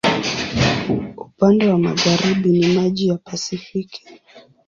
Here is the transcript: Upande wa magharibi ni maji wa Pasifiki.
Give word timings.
Upande 1.19 1.67
wa 1.67 1.77
magharibi 1.79 2.49
ni 2.51 2.67
maji 2.67 3.11
wa 3.11 3.17
Pasifiki. 3.17 4.05